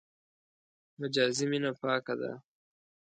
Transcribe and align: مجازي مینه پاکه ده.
مجازي 0.99 1.45
مینه 1.51 1.71
پاکه 1.79 2.13
ده. 2.19 2.31